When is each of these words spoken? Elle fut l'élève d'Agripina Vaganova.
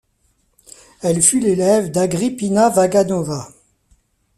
Elle 1.03 1.21
fut 1.21 1.39
l'élève 1.39 1.91
d'Agripina 1.91 2.69
Vaganova. 2.69 3.49